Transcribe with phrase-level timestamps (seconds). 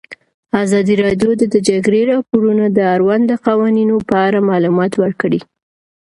[0.63, 5.39] ازادي راډیو د د جګړې راپورونه د اړونده قوانینو په اړه معلومات ورکړي.